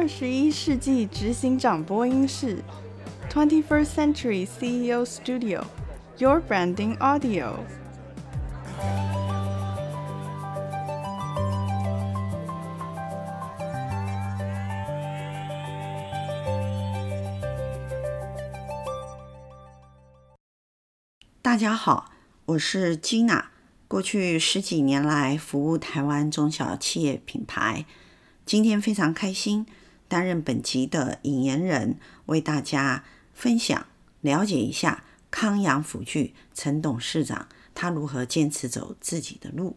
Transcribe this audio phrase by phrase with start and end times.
[0.00, 2.64] 二十一世纪执行长播音室
[3.30, 7.56] ，Twenty First Century CEO Studio，Your Branding Audio。
[21.42, 22.10] 大家好，
[22.46, 23.44] 我是 Gina。
[23.86, 27.84] 过去十几年来服务台湾中小企业品牌，
[28.46, 29.66] 今天非常开心
[30.10, 33.86] 担任本集的引言人，为大家分享
[34.20, 39.76] 了解一下康阳辅具陈董事长他如何坚持走自己的路。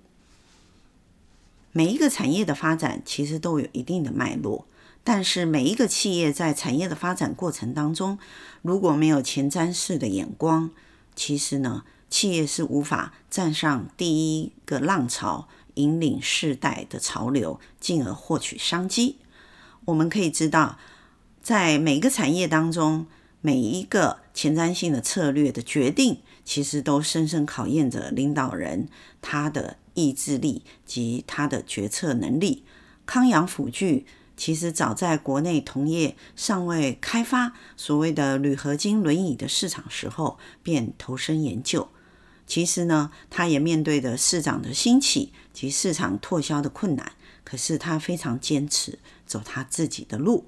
[1.72, 4.66] 每一个产业的发展其实都有一定的脉络，
[5.04, 8.17] 但是每一个企业在产业的发展过程当中，
[8.64, 10.72] 如果没有前瞻式的眼光，
[11.16, 19.17] 其实呢，企业是无法站上第一个浪潮，引领世代的潮流，进而获取商机。
[19.86, 20.78] 我们可以知道，
[21.42, 23.08] 在每个产业当中，
[23.42, 28.88] 每一个前瞻性的策略的决定，其实都深深考验着领导人
[29.22, 32.64] 他的意志力及他的决策能力。
[33.06, 34.06] 康阳辅具。
[34.36, 41.88] 其实早在国内同业尚未开发所谓的铝合金轮椅的市场时候，便投身研究。
[42.48, 47.11] 其实呢，他也面对着市场的兴起及市场拓销的困难，
[47.44, 50.45] 可是他非常坚持走他自己的路。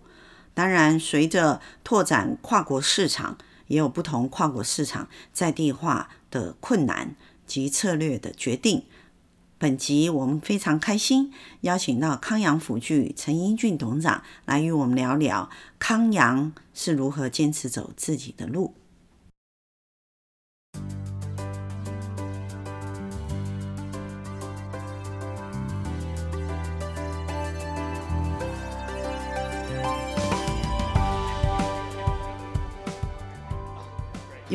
[0.53, 8.85] 当然，随着拓展跨国市场，也有不同跨国市场在地化的困难及策略的决定。
[9.57, 18.73] 本集我们非常开心，邀请到康阳辅具陈英俊董事长来与我们聊聊康阳是如何坚持走自己的路。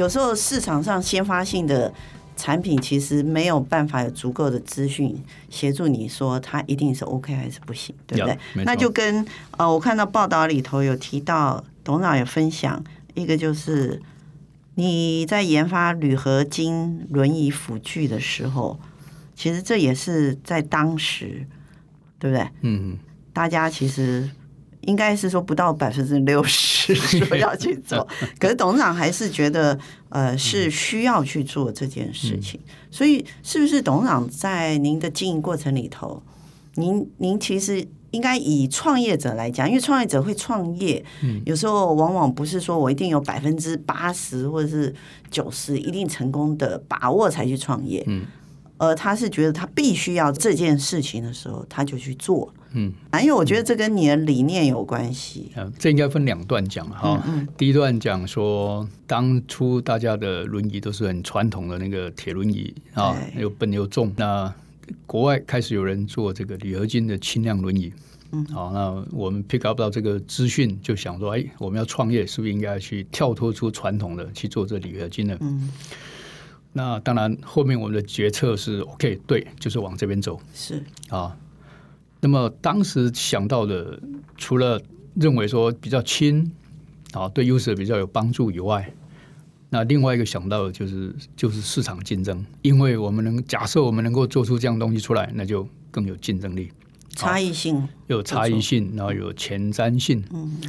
[0.01, 1.93] 有时候市场上先发性的。
[2.37, 5.15] 产品其实没有办法有足够的资讯
[5.51, 8.65] 协助你说它一定是 OK 还是不行，对不对？
[8.65, 9.23] 那就跟
[9.59, 14.01] 呃，我看到报道里头有提到，董事长有分享一个，就是
[14.77, 18.81] 你在研发铝合金轮椅辅具的时候，
[19.35, 21.47] 其实这也是在当时，
[22.19, 22.49] 对不对？
[22.63, 22.97] 嗯，
[23.35, 24.31] 大家其实。
[24.83, 28.07] 应该是说不到百分之六十 说要去做，
[28.39, 32.59] 可是董事长还是觉得呃是需要去做这件事情。
[32.91, 36.23] 所以是不是董事长在您的经营过程里头，
[36.75, 41.05] 您您其实应该以创业者来讲，因为创业者会创业，
[41.45, 44.93] 有时候往往不是说我一定有百分之八十或者是
[45.31, 48.25] 九十一定成功的把握才去创业，嗯，
[48.81, 52.51] 而他是觉得他必须要这件事情的时候，他就去做。
[52.73, 55.53] 嗯，因为我觉得这跟你的理念有关系。
[55.55, 57.23] 嗯，这应该分两段讲哈。
[57.27, 57.49] 嗯嗯。
[57.59, 64.11] 第一段讲说，当初大家的轮椅都是很传统的那个铁轮椅啊，又笨又重。
[64.17, 64.51] 那
[65.05, 67.93] 国外开始有人做这个铝合金的轻量轮椅。
[68.33, 68.43] 嗯。
[68.47, 75.37] 好，那我们 pick up 到这个资讯，就想说，哎，我们要创业，是不是应该去跳脱出传统的去做这铝合金的？
[75.41, 75.69] 嗯。
[76.73, 80.41] 那当然，后面我们的决策是 OK，对，就是往这边走。
[80.55, 81.37] 是啊。
[82.21, 83.99] 那么当时想到的，
[84.37, 84.81] 除了
[85.15, 86.53] 认为说比较轻
[87.13, 88.93] 啊，对 user 比较有帮助以外，
[89.71, 96.71] 那另外一个想到的就是就是市场竞争，因为我们能假设我们能够做出这样东西出来，那就更有竞争力，
[97.09, 100.23] 差异性有差异性，然后有前瞻性。
[100.33, 100.61] 嗯。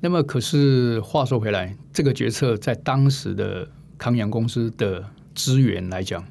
[0.00, 5.04] 那么可是话说回来，这个决策在当时的康阳公司的
[5.34, 6.24] 资源来讲。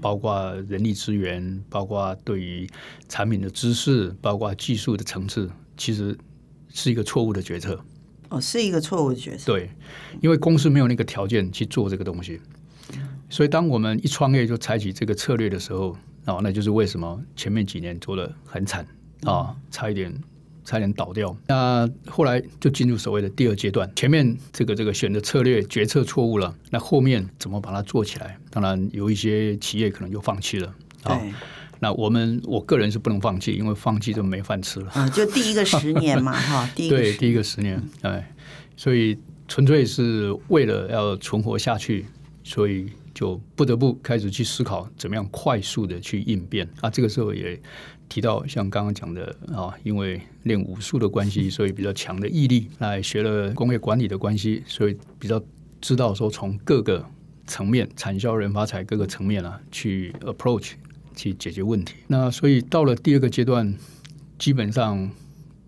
[0.00, 2.68] 包括人力资源，包括对于
[3.08, 6.18] 产品的知识，包括技术的层次，其实
[6.74, 7.80] 是一个错误的决策。
[8.30, 9.52] 哦，是一个错误的决策。
[9.52, 9.70] 对，
[10.20, 12.40] 因为公司没有那个条件去做这个东西，
[13.30, 18.84] 所以当我们一创业就采取这个策略的时候，哦，那就是为什么前面几年做的很惨
[19.22, 20.12] 啊，差一点。
[20.66, 23.88] 差点倒掉，那后来就进入所谓的第二阶段。
[23.94, 28.36] 前面这个这个选的策略决策错误了，那后面怎么把它做起来？
[28.50, 30.74] 当然有一些企业可能就放弃了
[31.04, 31.18] 啊。
[31.78, 34.90] 那我们我个人是不能放弃，因为放弃就没饭吃了。
[34.90, 38.34] 啊，就第一个十年嘛，哈， 第一个对第一个十年，哎，
[38.76, 39.16] 所以
[39.46, 42.06] 纯粹是为了要存活下去，
[42.42, 46.90] 所以就不得不开始去思考怎么样快速的去应变啊。
[46.90, 47.60] 这个时候也。
[48.08, 55.42] 提到像刚刚讲的啊，因为练武术的关系， 所以比较强的毅力；来学了工业管理的关系，所以比较
[55.80, 57.04] 知道说从各个
[57.46, 60.72] 层面，产销人发财各个层面啊，去 approach
[61.14, 61.94] 去解决问题。
[62.06, 63.74] 那所以到了第二个阶段，
[64.38, 65.10] 基本上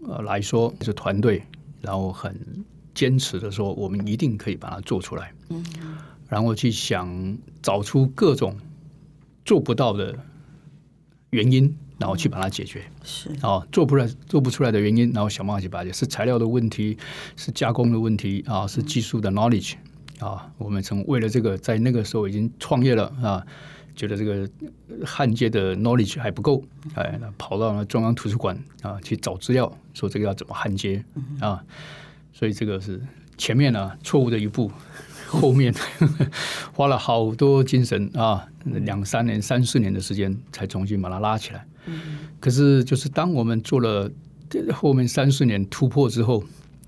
[0.07, 1.43] 呃来说是团队
[1.81, 2.35] 然后很
[2.95, 5.33] 坚持的说，我们一定可以把它做出来。
[5.51, 5.65] 嗯，
[6.29, 8.57] 然后去想找出各种
[9.45, 10.15] 做不到的
[11.31, 12.83] 原因，然后去把它解决。
[13.03, 15.99] 是啊，做不来做不出来的原因，然后想办法去把它解决。
[15.99, 16.97] 是材料的问题，
[17.37, 19.75] 是加工的问题啊，是技术的 knowledge
[20.21, 20.51] 啊。
[20.57, 23.47] 我们曾为了这个，在那个时候已经创业了啊。
[23.97, 24.49] 觉得这个
[25.05, 26.63] 焊接的 knowledge 还不够，
[26.95, 31.05] 哎，那跑到了中央图书馆啊去找资料，说这个要怎么焊接
[31.41, 31.61] 啊？
[32.33, 33.03] 所以这个是
[33.37, 34.71] 前面呢、啊、错误的一步，
[35.29, 35.73] 后面
[36.73, 41.65] 花了好多精神啊，两三年、三四年的时间才重新把它拉起来。
[42.41, 44.11] 可是就是当我们做了
[44.75, 46.43] 后面三四年突破之后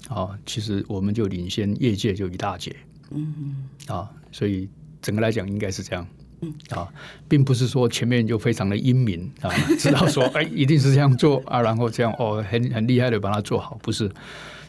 [0.09, 2.75] 啊，其实我们就领先业界就一大截。
[3.11, 4.69] 嗯啊，所以
[5.03, 6.07] 整个来讲应该是这样。
[6.43, 6.89] 嗯啊，
[7.29, 14.11] 并不是说前面就非常的英明啊， 知道说哎一定是这样做啊，然后这样哦很很厉害的把它做好，不是，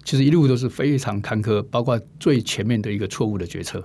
[0.03, 3.83] 其实一路都是非常坎坷，包括最前面的一个错误的决策。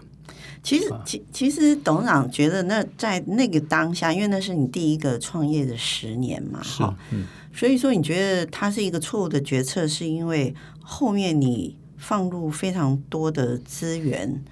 [0.62, 7.24] 其实其其实董事长觉得那在那个当下，因为那是你第一个创业的十年嘛，哈，嗯，
[7.54, 14.42] 所以说你觉得它是一个错误的决策，是因为后面你放入非常多的资源。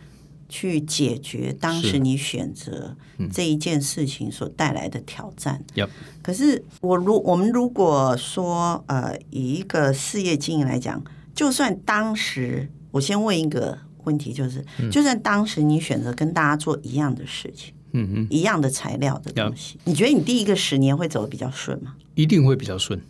[0.46, 2.94] 去解决当时你选择
[3.32, 5.60] 这一件事情所带来的挑战。
[5.74, 5.88] 嗯、
[6.22, 11.02] 可是我如我们如果说呃，以一个事业经营来讲，
[11.34, 21.94] 就算当时我先问一个问题，就是、嗯、就算当时你选择跟大家做一样的事情，嗯哼，一样的材料的东西，你觉得你第一个十年会走的比较顺吗？
[22.14, 23.00] 一定会比较顺。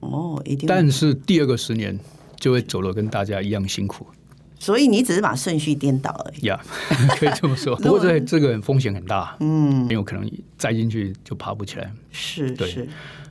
[0.00, 0.66] 哦，一定。
[0.66, 1.98] 但是第二个十年
[2.40, 4.06] 就会走得跟大家一样辛苦。
[4.58, 6.46] 所以你只是把顺序颠倒而已。
[6.46, 6.58] 呀
[6.88, 7.76] ，yeah, 可以这么说。
[7.82, 11.92] 不过这这个风险很大，嗯，很有可能栽进去就爬不起来。
[12.10, 12.88] 是，对是。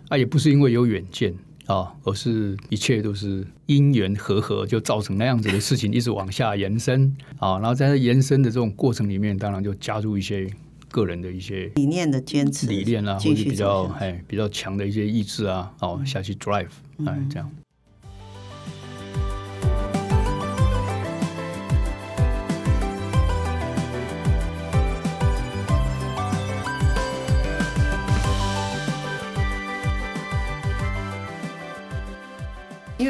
[0.10, 1.34] 啊，也不是因为有远见
[1.66, 7.60] 啊，而是一切都是因缘和合，就造成那样子的事情一直往下延伸啊。
[7.60, 10.50] 然后在延伸的这种过程里面，当然就加入一些
[10.92, 16.68] 个人的一些理念的坚持、理念啊，或者比较哎比较强的一些意志啊，哦下去 drive
[17.06, 17.50] 哎这样。
[17.50, 17.63] 因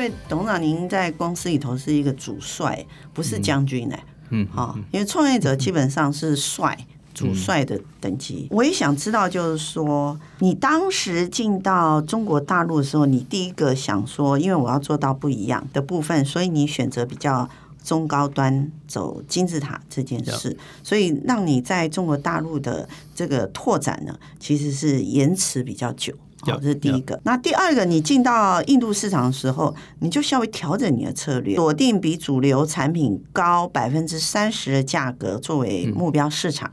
[0.04, 3.98] 为董事长，您在公司里头是一个主帅，不是将军呢。
[4.30, 6.78] 嗯，好，因为创业者基本上是帅、
[7.14, 8.48] 主帅的等级。
[8.52, 17.48] 我也想知道，就是说，你当时进到中国大陆的时候，你第一个想说，因为我要做到不一样的部分，所以你选择比较
[17.84, 26.14] 中高端，走金字塔这件事，所以让你在中国大陆的这个拓展呢，其实是延迟比较久。
[26.44, 27.20] 好，这是第一个。
[27.24, 36.72] 那第二个，你进到印度市场的时候，你就稍微调整你的策略，锁定比主流产品高百分之三十的价格作为目标市场。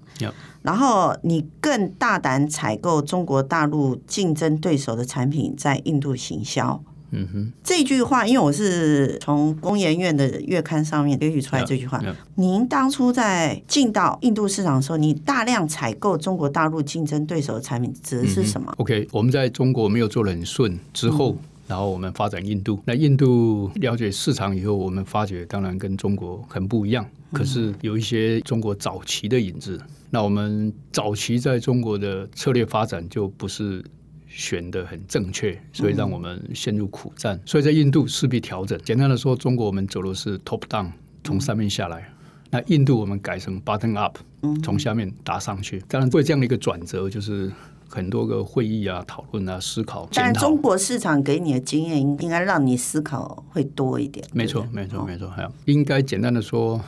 [0.62, 6.82] 然后你更大胆采购中国大陆竞争对手的产品，在印度行销。
[7.12, 11.98] 嗯哼，这句话，因为我是从工研院的月刊上面截取出来这句话。
[11.98, 12.14] Yeah, yeah.
[12.36, 22.78] 您当初在进到印度市场的时候，你大量采购中国大陆竞争对手的产品，指的是什么？OK，我们在中国没有做得很顺之后，嗯、然后我们发展印度。
[22.84, 29.80] 那印度了解市场以后，我们发觉当然跟中国很不一样，可是有一些中国早期的影子。
[30.10, 33.84] 那我们早期在中国的策略发展就不是。
[34.32, 37.36] 选的很正确，所以让我们陷入苦战。
[37.36, 38.78] 嗯、所以在印度势必调整。
[38.84, 40.90] 简单的说，中国我们走的是 top down，
[41.24, 42.14] 从上面下来；嗯、
[42.50, 44.18] 那印度我们改成 bottom up，
[44.62, 45.82] 从下面打上去。
[45.88, 47.50] 当然，为这样的一个转折，就是
[47.88, 50.08] 很多个会议啊、讨论啊、思考。
[50.14, 54.24] 但中国市场给你的经验，应该让你思考会多一点。
[54.32, 55.28] 没错，没错，没错。
[55.28, 56.80] 还有，应该简单的说。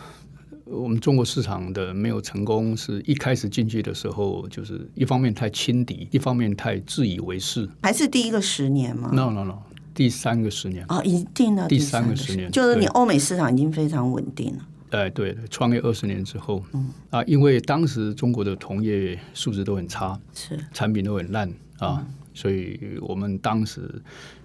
[0.73, 7.69] 我们中国市场的没有成功，是一开始进去的时候，就是一方面太轻敌，一方面太自以为是。
[7.83, 9.59] 还是第一个十年吗？No No No，
[9.95, 10.85] 第三个十年。
[10.89, 14.67] 啊，一定的第三个十年，就是你欧美市场已经非常稳定了。
[14.91, 16.89] 哎，对，创业二十年之后，嗯。
[17.11, 20.59] 啊，因为当时中国的同业素质都很差，是。
[20.73, 24.03] 产品都很烂啊，所以我们当时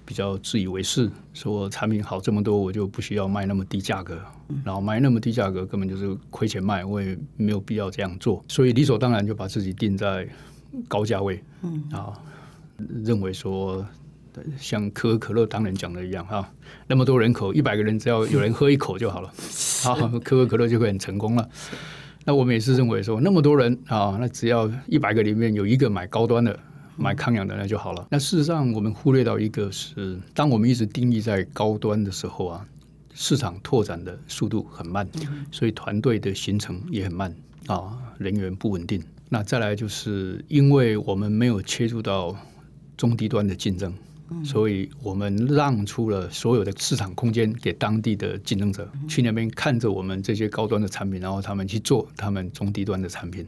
[0.08, 4.18] 比较自以为是，说产品好这么多，我就不需要卖那么低价格。
[4.64, 10.26] 然后卖那么低价格，根本就是亏钱卖，我也没有必要这样做，所以理所当然就把自己定在
[10.88, 12.14] 高价位，嗯啊，
[13.04, 13.86] 认为说
[14.58, 16.50] 像可口可乐当年讲的一样哈，
[16.88, 19.28] 那么多人口，一百个人只要有人喝一口就好了，
[19.84, 21.50] 啊，可口可乐就会很成功了。
[22.24, 26.58] 那我们也是认为说，那么多人啊，那只要一百个里面有一个买高端的、
[26.98, 28.08] 买康养的那就好了。
[28.10, 32.68] 那事实上，我们忽略到一个是，当我们一直定义在高端的时候啊。
[33.20, 35.10] 市场拓展的速度很慢，
[35.52, 37.36] 所以团队的形成也很慢
[37.66, 39.04] 啊，人员不稳定。
[39.28, 42.38] 那再来就是因为我们没有切入到
[42.96, 43.92] 中低端的竞争。
[44.44, 53.48] 所以我们让出了所有的市场空间给当地的竞争者，去那边看着我们这些高端的产品，然后他们去做他们中低端的产品，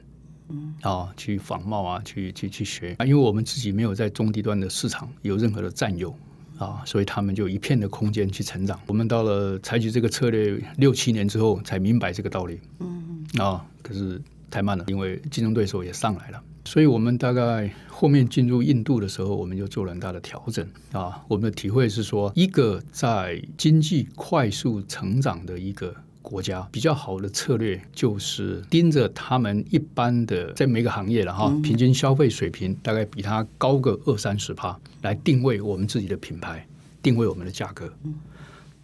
[0.82, 6.15] 啊，去仿冒啊，去去去学啊，因为我们自己没有在中低端的市场有任何的占有
[6.58, 8.79] 啊，所以他们就一片的空间去成长。
[8.88, 16.44] 我们到了采取这个策略六七年之后，才明白这个道理，嗯啊，可是太慢了，因为竞争对手也上来了。
[16.65, 21.24] 所以我们大概后面进入印度的时候，我们就做了很大的调整啊。
[21.27, 36.67] 我们的体会是说，一个在经济快速成长的一个国家，比较好的策略就是盯着他们一般的在每个行业了哈，平均消费水平大概比它高个二三十帕，来定位我们自己的品牌，
[37.01, 37.91] 定位我们的价格。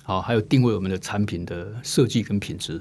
[0.07, 2.79] 好，还有定位我们的产品的设计跟品质。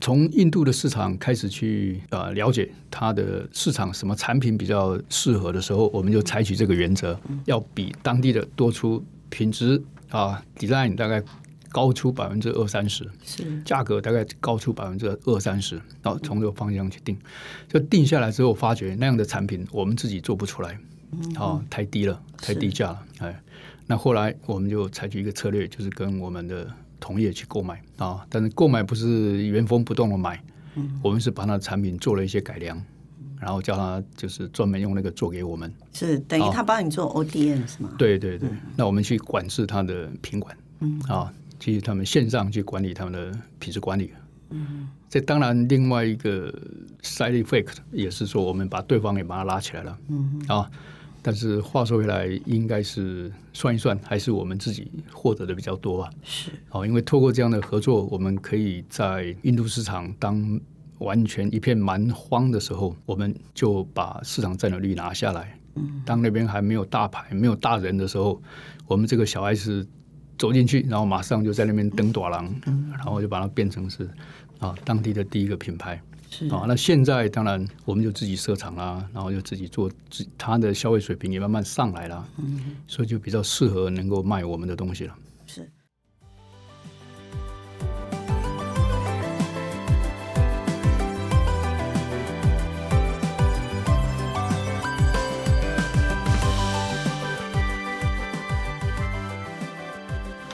[0.00, 11.20] 从印度的市场开始去呃了解它的市场什么产品比较适合的时候，我们就采取这个原则，要比当地的多出品质啊，design 大概
[11.70, 13.62] 高出百分之二三十，是。
[13.62, 17.16] 价格大概高出百分之二三十，然后从这个方向去定。
[17.68, 20.78] 就定下来之后，发觉那样的产品我们自己做不出来，
[21.38, 23.42] 哦，太低了，太低价了，哎。
[23.88, 26.68] 那后来我们就采取一个策略，就是跟我们的
[26.98, 30.42] 同业去购买啊，但是购买不是原封不动的买，
[31.04, 32.82] 我们是把他的产品做了一些改良，
[33.38, 37.94] 然后叫他就是专门用那个做给我们，是等于他帮你做 ODM 是吗？
[37.96, 41.00] 对对对，那我们去管制他的品管，嗯。
[41.08, 44.10] 啊，其实他们线上去管理他们的品质管理，
[44.50, 46.52] 嗯，这当然另外一个
[47.02, 50.70] side effect 也是说，我们把对方也把他拉起来了，嗯啊。
[51.22, 56.08] 但是话说回来，应该是算一算，还是我们自己获得的比较多吧。
[56.22, 60.60] 是，哦，因为透过这样的合作，我们可以在印度市场当
[60.98, 65.58] 完全一片蛮荒的时候，我们就把市场占有率拿下来。
[65.74, 68.40] 嗯，当那边还没有大牌、没有大人的时候，
[68.86, 69.84] 我们这个小 S
[70.38, 72.52] 走进去，然后马上就在那边登朵郎，
[72.92, 74.08] 然后就把它变成是
[74.58, 76.00] 啊当地的第一个品牌。
[76.28, 85.14] 是啊，那现在当然我们就自己设厂啦，然后就自己做，自他的消费水平也慢慢上来了，嗯，所以就比较适合能够卖我们的东西了。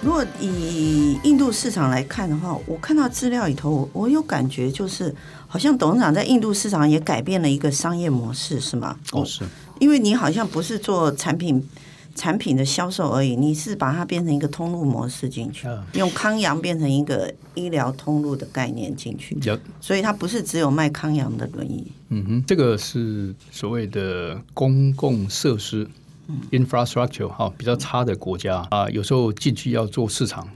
[0.03, 5.15] 如果以印度市场来看的话，我看到资料里头，我我有感觉就是，
[5.47, 8.99] 好像董事长在印度市场也改变了一个商业模式，是吗？
[9.13, 9.45] 哦，是。
[9.79, 11.65] 因为你好像不是做产品
[12.17, 19.39] 产品的销售而已，你是把它变成一个通路模式进去，用康阳变成一个医疗通路的概念进去，
[19.81, 21.87] 所以它不是只有卖康阳的轮椅。
[22.09, 25.89] 嗯哼，这个是所谓的公共设施。
[26.51, 30.49] Infrastructure 哈，比较差的国家啊，有时候进去要做市场，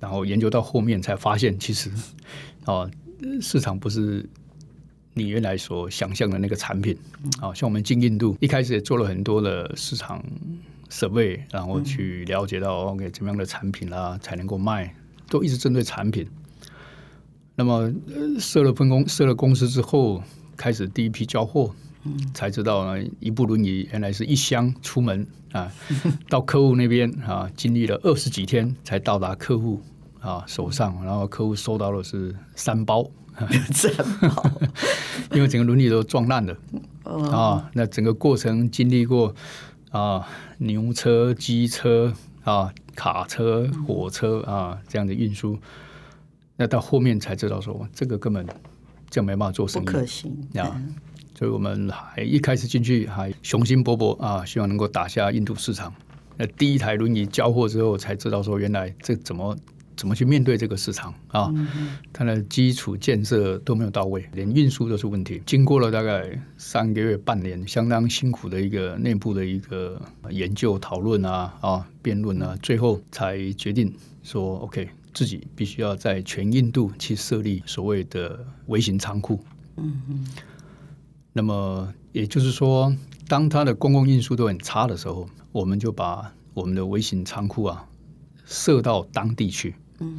[0.00, 1.90] 然后研究到后面才发现，其实
[2.64, 2.88] 啊，
[3.40, 4.28] 市场不是
[5.14, 6.96] 你原来所想象的那个产品。
[7.40, 10.24] 啊，像我们进印度一开始也做了很多的市场
[10.88, 14.94] survey，然后去了解到 OK 怎么样的产品啦、啊、才能够卖，
[15.28, 16.26] 都一直针对产品。
[17.56, 17.92] 那么
[18.38, 20.22] 设了分公设了公司之后，
[20.56, 21.74] 开始第一批交货。
[22.34, 25.70] 才知道呢，一部轮椅原来是一箱出门啊，
[26.28, 29.80] 到客户那边啊，经历了二十几天才到达客户
[30.20, 33.08] 啊手上，然后客户收到的是三包，
[33.72, 34.52] 三包，
[35.32, 36.56] 因为整个轮椅都撞烂了。
[37.30, 37.70] 啊。
[37.72, 39.34] 那整个过程经历过
[39.90, 40.26] 啊
[40.58, 42.12] 牛车、机车
[42.44, 45.58] 啊、卡车、火车啊这样的运输，
[46.56, 48.46] 那到后面才知道说这个根本
[49.08, 50.36] 就没办法做生意，不可行。
[50.56, 50.82] 啊。
[51.38, 55.94] 所以我们还一开始进去还雄心勃勃啊，希望能够打下印度市场。
[56.36, 59.56] 那第一台轮椅交货之后，才知道说原来这怎么
[59.96, 61.54] 怎么去面对这个市场啊？
[62.12, 65.40] 它的基础建设都没有到位，连运输都是问题。
[65.46, 79.40] 经过了大概三个月、半年，相当辛苦的一个内部的一个研究、讨论啊啊、辩论啊，最后才决定说：OK，自己必须要在全印度去设立所谓的微型仓库。
[79.76, 80.26] 嗯嗯。
[81.38, 82.92] 那么也就是说，
[83.28, 87.88] 当它的公共运输都很差的时候，我们就把我们的微型仓库啊
[88.44, 89.76] 设到当地去。
[90.00, 90.18] 嗯，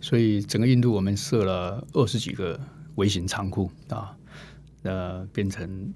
[0.00, 2.60] 所以整个印度我们设了二十几个
[2.94, 4.16] 微型仓库啊，
[4.82, 5.92] 那变成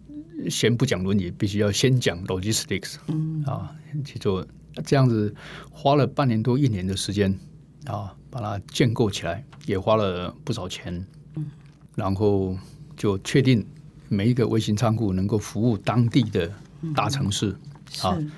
[0.51, 2.97] 先不讲伦理，必须要先讲 logistics。
[3.07, 3.73] 嗯啊，
[4.05, 4.45] 去做
[4.85, 5.33] 这样子，
[5.71, 7.39] 花了半年多一年的时间
[7.87, 11.07] 啊，把它建构起来，也花了不少钱。
[11.37, 11.47] 嗯，
[11.95, 12.59] 然后
[12.97, 13.65] 就确定
[14.09, 16.51] 每一个微型仓库能够服务当地的
[16.95, 17.57] 大城市。
[18.05, 18.33] 嗯、啊，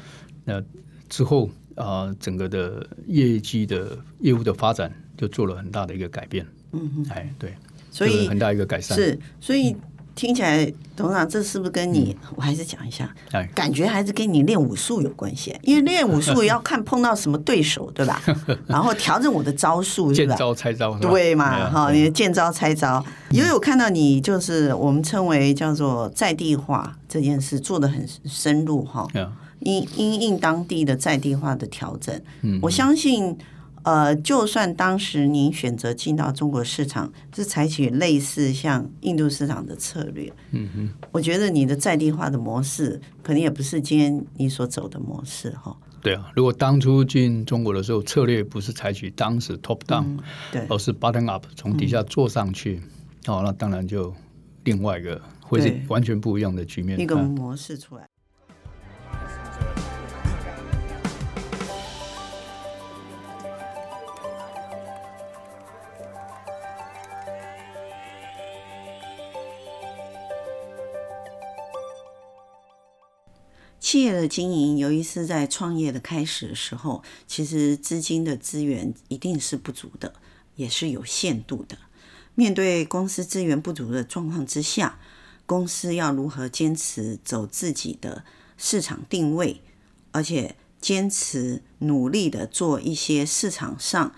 [0.45, 0.65] 那
[1.09, 6.47] 之后啊，整个的业绩的业务的发展就做了很大的一个改变。
[6.73, 7.55] 嗯嗯，哎，对，
[7.91, 8.97] 所以很大一个改善。
[8.97, 9.77] 是，所以。
[10.17, 10.65] 嗯听起来，
[10.97, 12.17] 董事长，这是不是跟你？
[12.23, 13.15] 嗯、我还是讲一下，
[13.55, 15.55] 感觉还是跟你练武术有关系。
[15.63, 18.23] 因为练武术要看碰到什么对手，对吧？
[18.67, 21.69] 然后调整我的招数，见招拆招，对嘛？
[21.69, 23.05] 哈，你见招拆招。
[23.31, 29.07] 因为我看到你就是我们称为叫做在地化这件事做的很深入哈。
[29.61, 33.37] 因因应当地的在地化的调整，嗯，我相信。
[33.87, 45.77] 呃，就算当时您选择进到中国市场，是采取类似像印度市场的策略，嗯哼，我觉得你的在地化的模式，可能也不是今天你所走的模式哈。
[46.03, 50.19] 对啊，如果当初进中国的时候，策略不是采取当时 top down，嗯，
[50.51, 52.81] 对，而是 bottom up，从底下做上去，
[53.29, 54.13] 嗯，哦，那当然就
[54.65, 58.09] 另外一个会是完全不一样的局面，一个模式出来。
[73.87, 80.13] 企业的经营，尤其是在创业的开始的时候，其实资金的资源一定是不足的，
[80.57, 81.79] 也是有限度的。
[82.35, 84.99] 面对公司资源不足的状况之下，
[85.47, 88.25] 公司要如何坚持走自己的
[88.59, 89.63] 市场定位，
[90.11, 94.13] 而且坚持努力的做一些市场上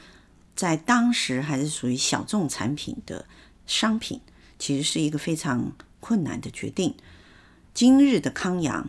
[0.56, 3.26] 在当时还是属于小众产品的
[3.66, 4.22] 商品，
[4.58, 6.94] 其实是一个非常困难的决定。
[7.74, 8.88] 今日的康阳。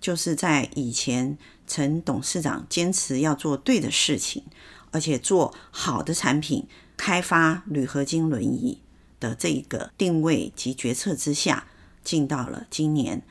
[0.00, 1.36] 就是在以前，
[1.66, 4.44] 陈董事长坚持要做对的事情，
[4.90, 8.80] 而且做好的产品，开发铝合金轮椅
[9.20, 11.66] 的这个定位及决策之下，
[12.02, 13.22] 进到了今年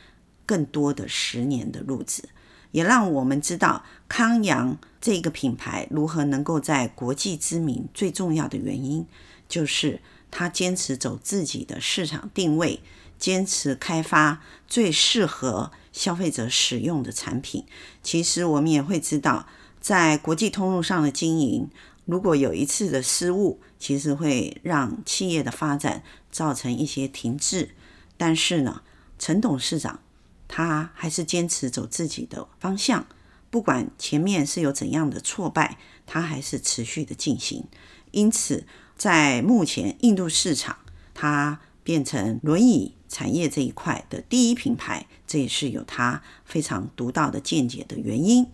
[0.45, 2.29] 更多的十年的路子，
[2.71, 7.87] 也让我们知道康阳这个品牌如何能够在国际知名。
[7.95, 9.07] 最重要的原因
[9.47, 12.81] 就是他坚持走自己的市场定位，
[13.17, 15.71] 坚持开发最适合。
[15.99, 17.65] 消费者使用的产品，
[18.01, 19.49] 其实我们也会知道，
[19.81, 21.69] 在国际通路上的经营，
[22.05, 27.71] 如果有一次的失误，其实会让企业的发展造成一些停滞。
[28.15, 28.81] 但是呢，
[29.17, 29.99] 陈董事长
[30.47, 33.05] 他还是坚持走自己的方向，
[33.49, 37.65] 不管前面是有怎样的挫败，他还是持续的进行。
[38.11, 40.77] 因此，在目前印度市场，
[41.13, 41.59] 他
[41.89, 48.45] 变成轮椅产业这一块的第一品牌，这也是有他非常独到的见解的原因。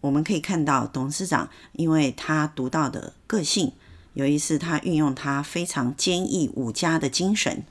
[0.00, 3.72] 我们可以看到，董事长因为他独到的个性，
[4.14, 7.62] 有一次他运用他非常坚毅武家的精神，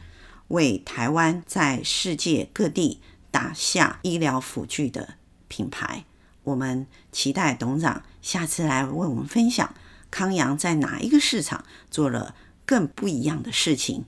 [0.49, 2.99] 为台湾在世界各地
[3.31, 5.15] 打下医疗辅具的
[5.47, 6.05] 品牌。
[6.43, 9.73] 我们期待董事长下次来为我们分享
[10.11, 12.35] 康阳在哪一个市场做了
[12.67, 14.05] 更不一样的事情。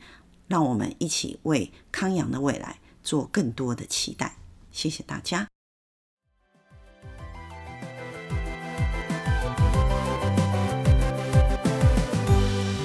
[0.50, 4.36] 让我们一起为康阳的未来做更多的期待。
[4.72, 5.48] 谢谢大家。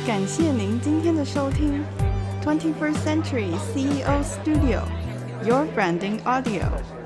[0.06, 1.82] 感谢您今天的收听。
[2.42, 7.03] Twenty First Century CEO Studio，Your Branding Audio。